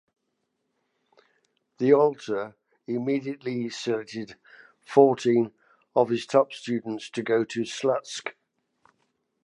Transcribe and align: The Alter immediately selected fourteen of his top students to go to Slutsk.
The 1.77 1.93
Alter 1.93 2.55
immediately 2.87 3.69
selected 3.69 4.35
fourteen 4.83 5.51
of 5.95 6.09
his 6.09 6.25
top 6.25 6.53
students 6.53 7.07
to 7.11 7.21
go 7.21 7.43
to 7.45 7.59
Slutsk. 7.61 8.31